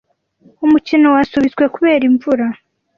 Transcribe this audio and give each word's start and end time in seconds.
Umukino 0.65 1.07
wasubitswe 1.15 1.63
kubera 1.75 2.03
imvura. 2.09 2.45